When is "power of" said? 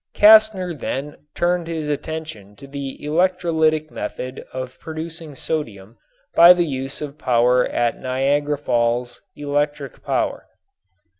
7.23-7.95